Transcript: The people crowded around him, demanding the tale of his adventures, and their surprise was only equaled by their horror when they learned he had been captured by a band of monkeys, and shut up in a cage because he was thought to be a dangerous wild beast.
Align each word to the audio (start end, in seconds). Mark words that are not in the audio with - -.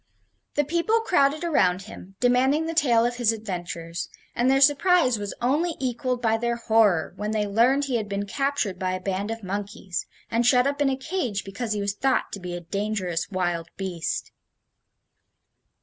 The 0.55 0.63
people 0.63 1.01
crowded 1.01 1.43
around 1.43 1.83
him, 1.83 2.15
demanding 2.19 2.65
the 2.65 2.73
tale 2.73 3.05
of 3.05 3.17
his 3.17 3.31
adventures, 3.31 4.09
and 4.35 4.49
their 4.49 4.59
surprise 4.59 5.19
was 5.19 5.35
only 5.43 5.75
equaled 5.79 6.23
by 6.23 6.37
their 6.37 6.55
horror 6.55 7.13
when 7.17 7.29
they 7.33 7.45
learned 7.45 7.85
he 7.85 7.97
had 7.97 8.09
been 8.09 8.25
captured 8.25 8.79
by 8.79 8.93
a 8.93 8.99
band 8.99 9.29
of 9.29 9.43
monkeys, 9.43 10.07
and 10.31 10.43
shut 10.43 10.65
up 10.65 10.81
in 10.81 10.89
a 10.89 10.97
cage 10.97 11.43
because 11.43 11.73
he 11.73 11.81
was 11.81 11.93
thought 11.93 12.31
to 12.31 12.39
be 12.39 12.55
a 12.55 12.61
dangerous 12.61 13.29
wild 13.29 13.67
beast. 13.77 14.31